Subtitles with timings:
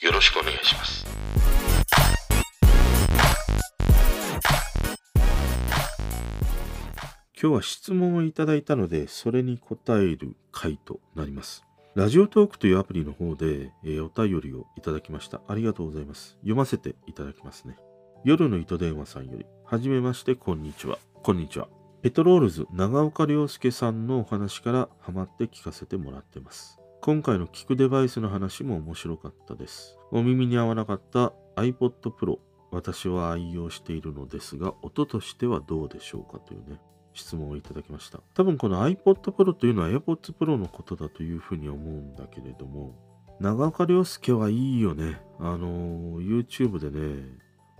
[0.00, 1.04] よろしくお願いします
[7.40, 11.64] 今日は質問をいただいたので、それに答える回となります。
[11.94, 15.40] ラジオトークというアプリの方で、えーお便りをいただきました。
[15.46, 16.36] ありがとうございます。
[16.40, 17.76] 読ませていただきますね。
[18.24, 20.98] 夜の糸電話さんより、はじめまして、こんにちは。
[21.22, 21.68] こんにちは。
[22.02, 26.78] ペトロールズ長岡亮介さんのお話からハマって聞かせてもらってます。
[27.00, 29.96] 今回の聞くデバイスの話も面白かったです。
[30.10, 32.38] お耳に合わなかった iPod Pro、
[32.70, 36.80] 私は愛用しているのですが、音としてはどうでしょうかというね。
[37.14, 38.20] 質問をいただきました。
[38.34, 42.94] 多分この iPod Pro というのは AirPods Pro のことだというふうに思うんだけれども、
[43.40, 45.20] 長岡亮介はいいよね。
[45.38, 47.22] あの、YouTube でね、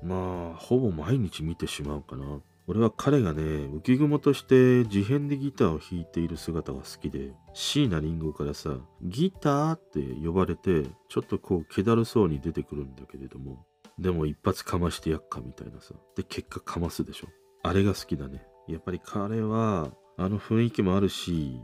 [0.02, 2.40] まあ、ほぼ毎日見てしまうかな。
[2.68, 13.64] 俺は彼がね、浮雲として自編でギターを弾いている姿が好きで、椎名林檎からさ、ギターって呼ばれて、ちょっとこう、気だるそうに出てくるんだけれども、
[13.98, 15.94] でも一発かましてやっかみたいなさ。
[16.14, 17.28] で、結果かますでしょ。
[17.62, 18.46] あれが好きだね。
[18.68, 21.58] やっぱり彼は、あの雰囲気もあるし、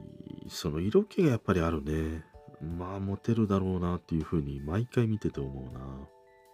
[0.49, 2.25] その色気がやっぱりあるね。
[2.63, 6.09] まあ、モテるだろうなっていうふうに毎回見てて思うな。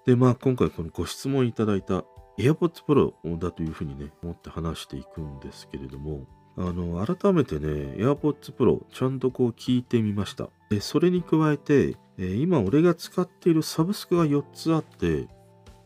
[0.06, 2.04] で、まあ、今回このご質問いただいた
[2.40, 10.48] AirPods Pro だというふうにね、思って話していくんですけれども、あの、改めてね、AirPods Pro ちゃんとこう聞いてみました。
[10.70, 15.28] で、それに加えて、え今俺が使っているサブスクが4つあって、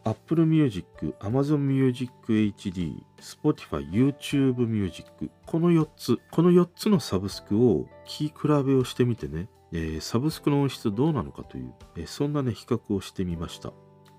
[0.05, 5.31] Apple Music、Amazon Music HD、Spotify、YouTube Music。
[5.47, 13.73] この4つ、この4つのサブスクを聞き比べをしてみてね、えーサブスクの音質どうなのかという、えーそんなね、比較をしてみました。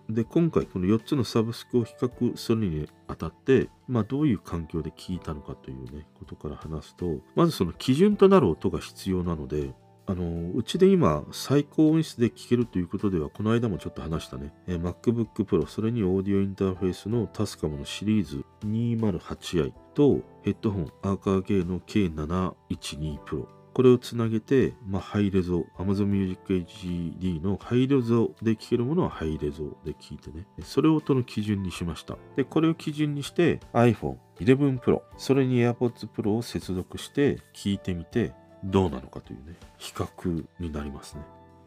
[0.09, 9.73] で、今回この4つのサブスクを比較するにあたって、まあどういう環境で聞いたのかというね、ことから話すと、まずその基準となる音が必要なので、
[10.07, 23.47] あの、うちで今最高音質で聴けるということでは、この間もちょっと話したね、MacBook Pro、それにオーディオインターフェースの Tascam のシリーズ 208i とヘッドホンアーカーゲーの K712 Pro。
[23.75, 30.47] これをつなげて、まあ、ハイレゾ、Amazon Music HD のハイレゾで聴けるものはハイレゾで聴いてね。
[30.63, 32.17] それを音の基準にしました。
[32.37, 38.31] で、これを基準にして iPhone 11 Pro、それに AirPods Pro を接続して聴いてみて、
[38.63, 41.23] どうなのかというね、比較になりますね。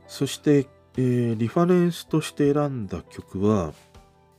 [0.06, 3.75] そして、えーリファレンスとして選んだ曲は、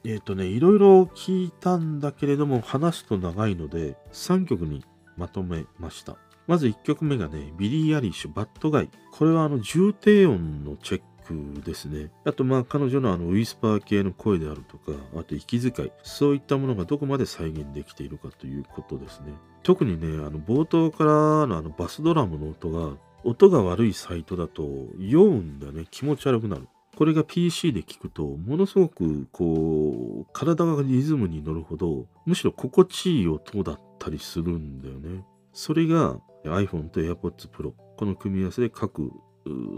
[0.03, 4.83] えっ、とね、いろいろ聞いたんだけれども、話すと長いので、3曲に
[5.17, 6.17] まとめました。
[6.49, 8.89] まず1曲目がね、 Billie Eilish、bad guy。
[9.11, 12.09] これはあの重低音のチェックですね。
[12.25, 19.31] あとまあ彼女のあのウィスパー系の声であるとか、あと息遣い、そういったものがどこまで再現できているかということですね。
[19.61, 21.11] 特にね、あの冒頭から
[21.45, 26.67] のあのバスドラムの音が、音が悪いサイトだと酔うんだね、気持ち悪くなる。
[26.97, 35.23] これが PC で聞くと、ものすごくこう、体がリズムに乗るほど、むしろ心地いい音だったりするんだよね。
[35.53, 39.11] それが iPhone と AirPods Pro、この組み合わせで各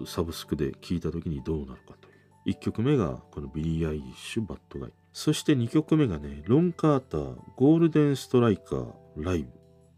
[0.05, 2.11] サブスクで聞いた時にどうなるかとい
[2.53, 2.55] う。
[2.55, 4.93] 1曲目がこの Billie Eilish・bad guy。
[5.13, 9.49] そして2曲目がね、 Ron Carter、Golden Striker、ライブ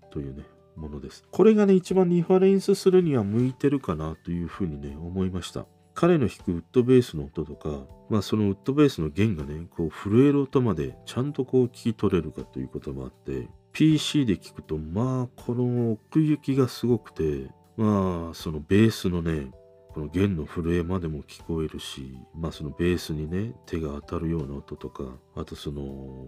[0.10, 0.44] というね、
[0.76, 1.24] ものです。
[1.32, 5.66] これがね、一番リファレンスするには向いてるかなというふうにね、思いました。
[5.94, 19.52] 彼の弾くウッドベースの音とか、まあそのウッドベースの弦がね、こう震える音までちゃんとこう聞き取れるかということもあって、PC で聞くと、まあこの奥行きがすごくて、まあそのベースのね、
[19.94, 25.04] この弦の震えまでも聞こえるし、まあそのベースにね、手が当たるような音とか、
[25.36, 26.26] あとその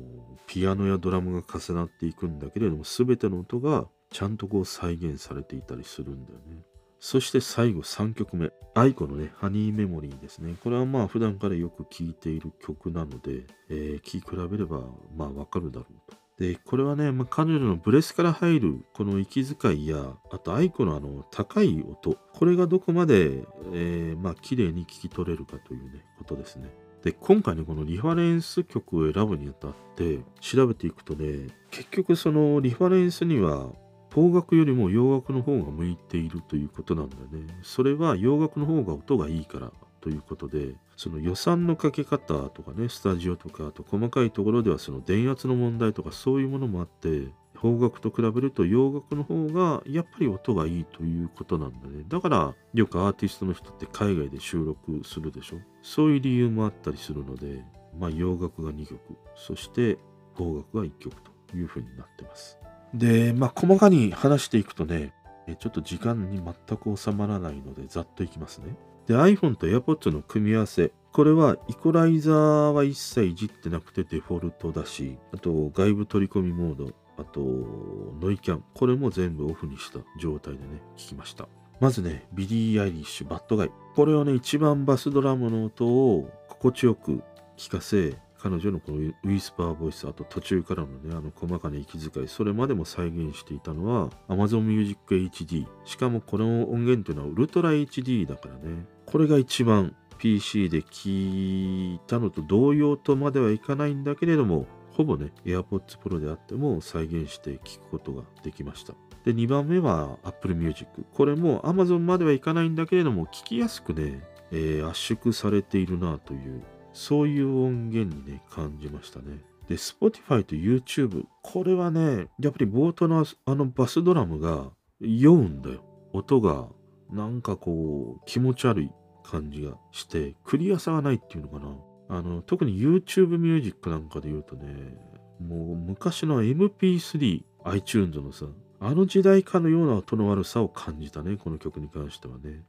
[0.48, 6.64] ピアノやドラムが重なっていくんだけれども、すべての音がちゃんとこう再現されていたりするんだよね。
[7.00, 8.50] そして最後3曲目。
[8.74, 10.56] aiko のね、ハニーメモリーですね。
[10.64, 14.82] これはまあ普段からよく聴いている曲なので、えー聴き比べれば
[15.16, 16.25] まあわかるだろうと。
[16.40, 23.44] で、これはね、彼女のブレスから入るこの息遣いや、あと aiko のあの高い音、これがどこまで、
[23.74, 26.70] えーまあ綺麗に聞き取れるかというね、ことですね。
[27.04, 33.70] で、今回ね、このリファレンス曲を選ぶにあたって調べていくとね、結局そのリファレンスには
[34.12, 37.60] 邦楽よりも洋楽の方が向いているということなんだよね。
[37.64, 39.72] それは洋楽の方が音がいいから
[40.06, 52.04] ということで、その予算のかけ方とかね、スタジオとか、あと細かいところではその電圧の問題とかそういうものもあって、邦楽と比べると洋楽の方がやっぱり音がいいということなんだね。
[52.08, 55.58] だからよくアーティストの人って海外で収録するでしょ。
[55.82, 57.64] そういう理由もあったりするので、
[58.00, 59.00] まあ洋楽が2曲、
[59.36, 59.98] そして
[60.38, 61.16] 邦楽が1曲
[61.50, 62.60] というふうになってます。
[62.94, 65.16] で、まあ細かに話していくとね、
[65.48, 68.76] えちょっと時間に全く収まらないのでざっといきますね。
[69.08, 70.92] で、iPhone と AirPods の組み合わせ。
[71.12, 78.64] これはイコライザーは一切いじってなくてデフォルトだし、あと外部取り込みモード、あとノイキャン。
[78.74, 81.48] これも全部オフにした状態でね、聞きました。
[81.80, 83.72] まずね、 Billie Eilish、bad guy。
[83.96, 87.22] これをね、一番バスドラムの音を心地よく
[87.58, 95.66] 聞かせ、彼女のこのウィスパーボイス、あと途中からのね、あの細かな息遣い、それまでも再現していたのは Amazon Music HD。
[95.86, 98.86] しかもこの音源というのはウルトラ HD だからね。
[99.06, 108.94] これが一番 PC で聞いたのと同様とまではいかないんだけれども、ほぼね、AirPods Pro であっても再現して聞くことができました。
[109.26, 110.88] で、2番目は Apple Music。
[111.14, 116.64] これも Amazon まではいかないんだけれども、聞きやすくね、えー圧縮されているなという、
[116.94, 119.42] そういう音源にね、感じましたね。
[119.68, 121.26] で、Spotify と YouTube。
[121.42, 124.70] これはね、やっぱり冒頭のあのバスドラムが
[125.02, 125.84] 酔うんだよ。
[126.14, 126.68] 音が
[127.16, 128.92] なんかこう気持ち悪い
[129.24, 131.76] 感じがして、クリアさがないっていうのかな。
[132.18, 134.98] あの、特に YouTube Music なんかで言うとね、
[135.40, 138.46] もう昔の MP3、iTunes のさ、
[138.80, 142.64] あの時代かのような音の悪さを感じたね、この曲に関してはね。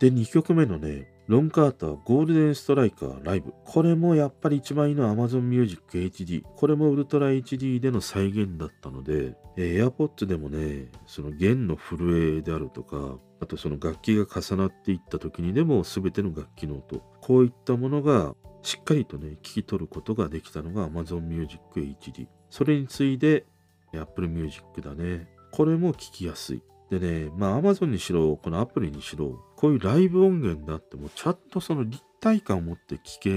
[0.00, 3.52] で、2曲目のね、ロンカーターゴールデンストライカーライブ。
[3.64, 6.42] これもやっぱり一番いいのは Amazon Music HD。
[6.42, 22.26] これもウルトラ HD での再現だったので、AirPods でもね、その弦の震えであるとか、あとその楽器が重なっていった時にでも全ての楽器の音、こういったものがしっかりとね、聞き取ることができたのが Amazon Music HD。
[22.50, 23.46] それに次いで
[23.94, 25.28] Apple Music だね。
[25.52, 26.62] これも聞きやすい。
[26.90, 33.30] でね、まあ Amazon にしろ、このアプリにしろ、こういうライブ音源であっても、ちゃんとその立体感を持って聞け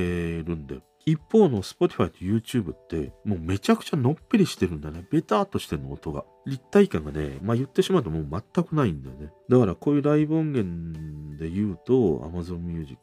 [0.44, 0.82] るんだよ。
[1.06, 5.06] 一方の Spotify と YouTube って、もうめちゃくちゃのっぺりしてるんだね。
[5.12, 6.24] ベターっとしてるの、音が。
[6.46, 9.32] 立体感がね、まあ言ってしまうともう全くないんだよね。
[9.50, 12.98] だからこういうライブ音源で言うと、Amazon Music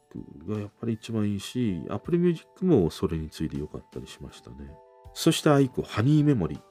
[0.47, 4.55] がやっぱり一番いいし、Apple Music もそれについて良かったりしましたね。
[5.13, 6.61] そして iCO、ハニーメモリー。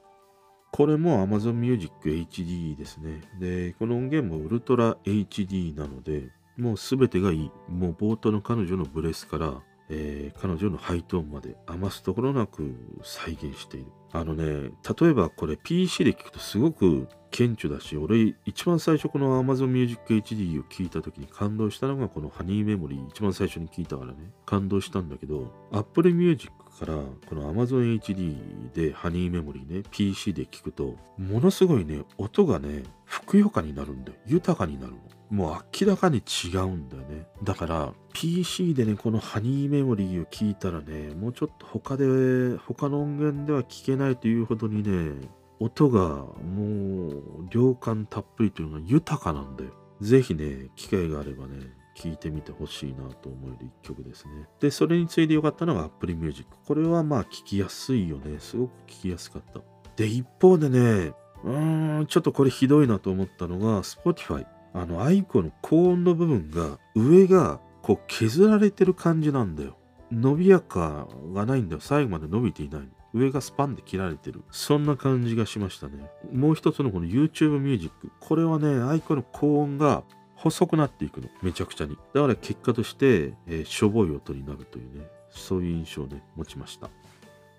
[0.73, 3.21] これも Amazon Music HD ですね。
[3.39, 7.51] で、この音源もウルトラ HD なので、もうすべてがいい。
[7.69, 12.73] もう冒頭の彼女のブレスから、えー彼女のハイトーンまで余すところなく
[13.03, 13.87] 再現している。
[14.13, 34.17] あのね、例えばこれ PC で聞くとすごく顕著だし、俺一番最初この Amazon Music HD を聞いた時に感動したのがこのハニーメモリー一番最初に聞いたからね、感動したんだけど、Apple Music からこの Amazon HD でハニーメモリーね、PC で聞くと、ものすごいね、音がね、ふくよかになるんだよ。
[34.25, 34.99] 豊かになるの。
[35.31, 37.25] もう明らかに違うんだよね。
[37.41, 45.27] だから、PC でね、このハニーメモリーを聞いたらね、もうちょっと他で、他の音源では聞けないというほどにね、
[45.59, 49.71] 音がもう量感たっぷりというのが豊かなんだよ。
[50.01, 54.49] ぜひね、機会があればね、聞いてみてほしいなと思える一曲ですね。
[54.59, 56.49] で、それに次いで良かったのが Apple Music。
[56.65, 58.39] これはまあ聞きやすいよね。
[58.39, 59.61] すごく聞きやすかった。
[59.95, 64.45] で、一方でね、うーん、ちょっとこれひどいなと思ったのが Spotify。
[64.73, 69.77] あの、 aikoの高音の部分が、上がこう削られてる感じなんだよ。
[70.11, 71.81] 伸びやかがないんだよ。
[71.81, 72.81] 最後まで伸びていない。
[73.13, 74.43] 上がスパンで切られてる。
[74.51, 76.09] そんな感じがしましたね。
[76.31, 78.09] もう一つのこの YouTube Music。
[78.19, 80.03] これはね、 aikoの高音が
[80.35, 81.27] 細くなっていくの。
[81.41, 81.97] めちゃくちゃに。
[82.13, 86.89] だから結果として、えーしょぼい音になるというね、そういう印象をね、持ちました。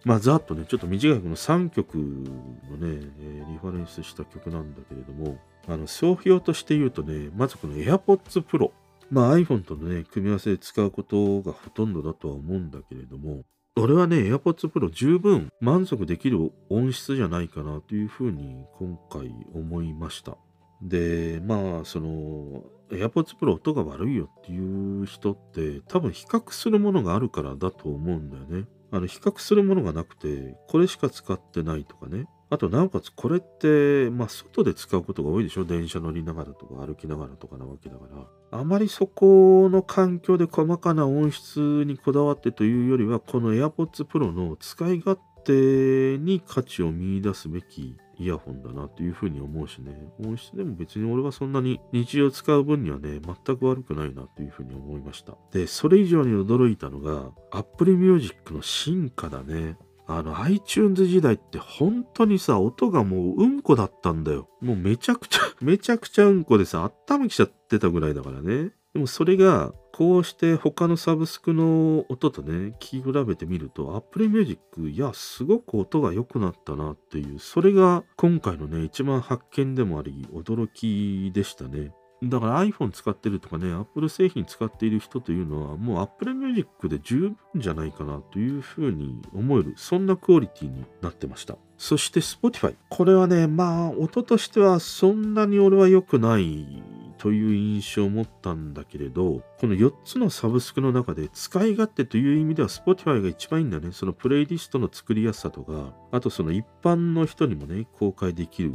[0.04, 8.72] まあ、ざっとね、ちょっと短いこの3曲のね、えーリファレンスした曲なんだけれども、あの、総評として言うとね、まずこの AirPods Pro。
[9.10, 13.44] まあ iPhone とのね、組み合わせで使うことがほとんどだとは思うんだけれども、
[13.76, 20.36] 俺はね、AirPods Pro 十分満足できる音質じゃないかなというふうに今回思いました。
[20.82, 28.66] で、まあ、その、AirPods Pro 音が悪いよっていう人って多分比較するものがあるからだと思うんだよね。
[28.92, 32.26] あの、比較するものがなくて、これしか使ってないとかね。
[32.50, 35.64] あと、なおかつこれって、まあ、外で使うことが多いでしょ？
[35.64, 38.04] 電車乗りながらとか歩きながらとかなわけだか
[38.50, 38.58] ら。
[38.60, 55.36] あまりそこの環境で細かな音質にこだわってというよりは、この AirPods Pro の使い勝手に価値を見いだすべきイヤホンだなというふうに思うしね、音質でも別に俺はそんなに日常使う分にはね、全く悪くないなというふうに思いました。
[55.52, 59.76] で、それ以上に驚いたのが、Apple Music の進化だね。
[60.06, 64.48] あの iTunes 時代って本当にさ、音がもううんこだったんだよ。
[64.60, 68.72] もうめちゃくちゃ、 めちゃくちゃうんこでさ、頭きちゃってたぐらいだからね。
[68.94, 81.92] でもそれが、こうして他のサブスクの音とね、聞き比べてみると、Apple Music、いや、すごく音が良くなったなっていう、それが今回のね、一番発見でもあり、驚きでしたね。
[82.22, 91.56] だから iPhone 使ってるとかね、Apple 製品使っている人というのは、もう Apple Music で十分じゃないかなというふうに思える、そんなクオリティになってました。
[91.78, 92.76] そして Spotify。
[92.90, 96.82] これはね、まあ、音としてはそんなに俺は良くない
[97.22, 103.92] という印象を持ったんだけれど、この4つのサブスクの中で使い勝手という意味では Spotify が一番いいんだね。
[103.92, 108.72] そのプレイリストの作りやすさとか、あとその一般の人にもね、公開できる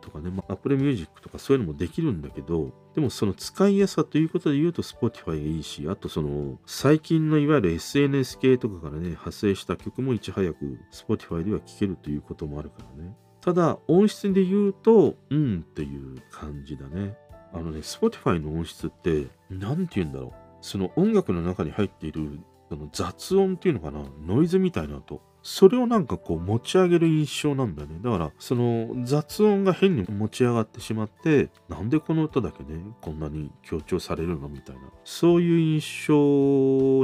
[0.00, 13.14] とかね、まあ、Apple Music とかそういうのもできるんだけど、でもその使いやすさということで言うと Spotify がいいし、あとその最近のいわゆる SNS 系とかからね、派生した曲もいち早く Spotify では聴けるということもあるからね。
[13.40, 17.16] ただ音質で言うと、うんっていう感じだね。
[17.52, 20.32] あのね、Spotify の音質って、なんて言うんだろう。
[20.60, 25.22] その音楽の中に入っているその雑音っていうのかな、ノイズみたいな音。
[25.42, 28.00] それをなんかこう持ち上げる印象なんだよね。
[28.02, 34.82] だからその雑音が変に持ち上がってしまって、なんでこの音だけね、こんなに強調されるのみたいな。
[35.04, 36.14] そういう印象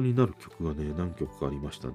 [0.03, 1.95] になる曲がね、何曲かありましたね。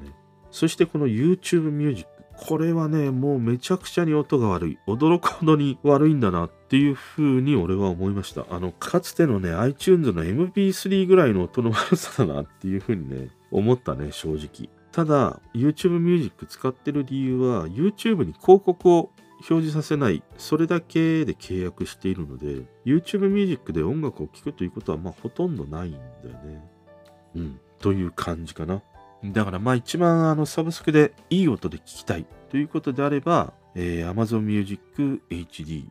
[0.49, 2.09] そしてこの YouTube Music。
[2.47, 4.79] これはね、もうめちゃくちゃに音が悪い。
[4.87, 8.45] 驚くほどに悪いんだなっていう風に俺は思いました。
[8.49, 14.69] あの、かつてのね、iTunes の MP3 ぐらいの音の悪さだなっていう風にね、思ったね、正直。
[14.91, 26.03] ただ、YouTube Music 使ってる理由は、YouTube に広告を表示させない、それだけで契約しているので、YouTube Music で音楽を聴くということは、まあ、ほとんどないんだよ
[26.45, 26.63] ね。
[27.35, 28.81] うん、という感じかな。
[29.23, 35.89] だからまあ一番あのサブスクでいい音で聴きたいということであれば、えー、Amazon Music HD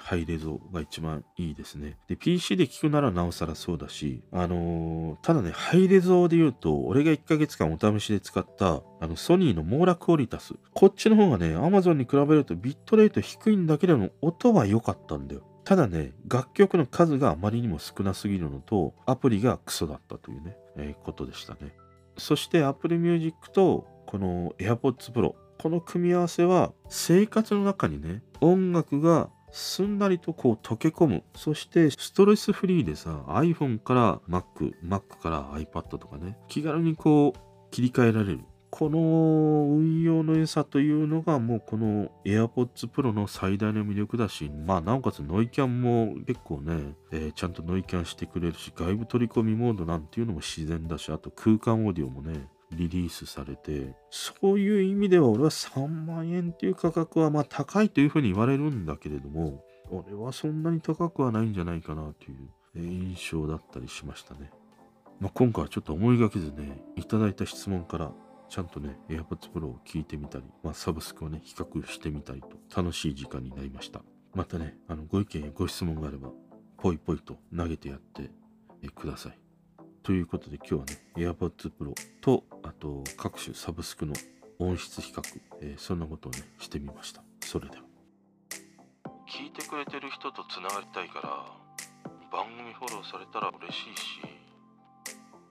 [0.00, 1.98] ハイレゾが一番いいですね。
[2.08, 10.54] で、PC で聞くならなおさらそうだし、あのー、ただね、ハイレゾで言うと、俺が1ヶ月間お試しで使った、あの、ソニーのモーラクオリタス。
[10.72, 15.42] こっちの方がね、Amazon に比べるとビットレート低いんだけども、音は良かったんだよ。
[15.64, 21.74] ただね、楽曲の数があまりにも少なすぎるのと、アプリがクソだったというね、えー、ことでしたね。
[22.20, 25.34] そして Apple Music とこの AirPods Pro。
[25.58, 31.24] この組み合わせは生活の中にね、音楽がすんなりとこう溶け込む。
[31.34, 38.40] そしてストレスフリーでさ、iPhone から Mac、Mac から iPad とかね、気軽にこう切り替えられる。
[38.70, 62.48] この運用の良さというのがもうこの AirPods Pro の最大の魅力だし、まあなおかつノイキャンも結構ね、えー、ちゃんとノイキャンしてくれるし、外部取り込みモードなんていうのも自然だし、あと空間オーディオもね、リリースされて、そういう意味では俺は3万円っていう価格はまあ高いというふうに言われるんだけれども、俺はそんなに高くはないんじゃないかなという
[62.80, 64.50] 印象だったりしましたね。
[65.18, 68.12] まあ、今回はちょっと思いがけずね、いただいた質問から
[68.50, 74.02] ちゃんとね、AirPods Pro を聞いてみたり、まあ、サブスクをね、比較してみたりと楽しい時間になりました。
[74.34, 76.30] またね、あのご意見やご質問があれば、
[76.76, 78.28] ポイポイと投げてやって
[78.94, 79.38] ください。
[80.02, 84.14] ということで今日はね、AirPods Pro と、あと各種サブスクの
[84.58, 85.22] 音質比較、
[85.60, 87.22] えー、そんなことをね、してみました。
[87.42, 87.84] それでは。
[89.28, 91.46] 聞いてくれてる人とつながりたいから
[92.32, 94.20] 番組フォローされたら嬉しいし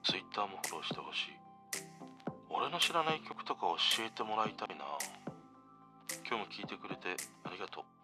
[0.03, 1.38] Twitter もフォローしてほしい
[2.59, 3.61] 俺の知らない曲とか
[3.95, 4.83] 教えてもらいたいな。
[6.27, 7.98] 今日も聞いてくれてありがとう。